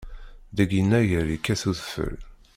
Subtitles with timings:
[0.57, 2.15] Deg yennayer yekkat udfel.